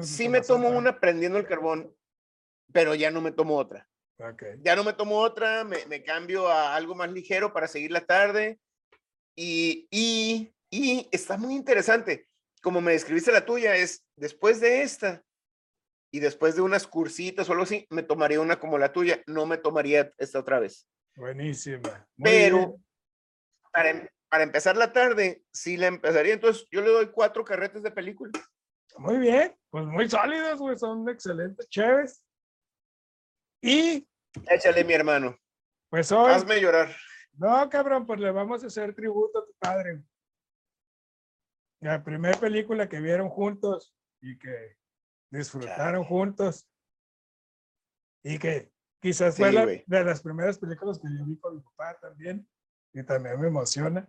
[0.00, 1.94] sí me tomo una prendiendo el carbón,
[2.72, 3.88] pero ya no me tomo otra.
[4.58, 8.04] Ya no me tomo otra, me, me cambio a algo más ligero para seguir la
[8.04, 8.60] tarde.
[9.34, 12.28] Y, y, y está muy interesante.
[12.62, 15.24] Como me describiste la tuya, es después de esta
[16.12, 19.22] y después de unas cursitas o algo así, me tomaría una como la tuya.
[19.26, 20.86] No me tomaría esta otra vez.
[21.16, 22.06] Buenísima.
[22.16, 22.84] Muy Pero bien.
[23.72, 26.34] para, em- para empezar la tarde, sí la empezaría.
[26.34, 28.32] Entonces, yo le doy cuatro carretes de película.
[28.98, 29.56] Muy bien.
[29.70, 30.76] Pues muy sólidos, güey.
[30.78, 32.24] Son excelentes, chéves.
[33.62, 34.08] Y
[34.48, 35.36] Échale, mi hermano.
[35.90, 36.32] pues hoy.
[36.32, 36.94] Hazme llorar.
[37.32, 40.02] No, cabrón, pues le vamos a hacer tributo a tu padre.
[41.80, 44.76] La primera película que vieron juntos y que
[45.30, 46.68] disfrutaron juntos.
[48.22, 48.70] Y que
[49.00, 52.46] quizás fue la- de las primeras películas que yo vi con mi papá también.
[52.92, 54.08] Y también me emociona.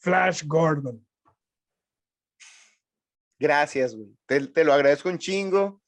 [0.00, 1.04] Flash Gordon.
[3.38, 4.08] Gracias, güey.
[4.26, 5.80] Te, te lo agradezco un chingo.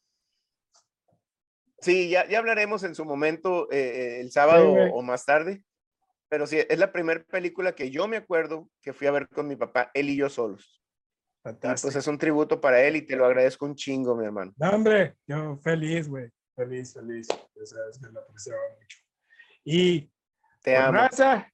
[1.80, 4.90] Sí, ya, ya hablaremos en su momento eh, eh, el sábado güey.
[4.92, 5.64] o más tarde.
[6.28, 9.48] Pero sí, es la primera película que yo me acuerdo que fui a ver con
[9.48, 10.80] mi papá, él y yo solos.
[11.42, 11.98] Pues Fantástico.
[11.98, 14.52] es un tributo para él y te lo agradezco un chingo, mi hermano.
[14.58, 16.30] No, hombre, yo feliz, güey.
[16.54, 17.26] Feliz, feliz.
[17.28, 18.98] Ya sabes que lo apreciaba mucho.
[19.64, 20.00] Y
[20.62, 20.92] Te pues, amo.
[20.92, 21.52] raza,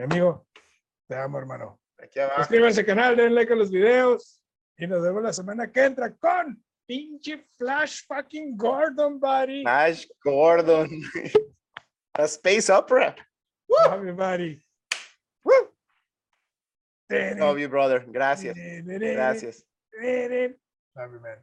[0.00, 0.46] mi amigo,
[1.06, 1.78] te amo, hermano.
[1.98, 2.38] Aquí abajo.
[2.38, 4.42] Suscríbanse al canal, denle like a los videos
[4.78, 9.62] y nos vemos la semana que entra con pinche Flash fucking Gordon, buddy.
[9.66, 10.88] Ash Gordon.
[12.14, 13.14] A space opera.
[13.68, 14.64] Love you, buddy.
[15.44, 15.68] Woo.
[17.10, 18.04] Love you, brother.
[18.10, 18.56] Gracias.
[18.56, 19.66] Gracias.
[20.02, 21.36] Love you, man.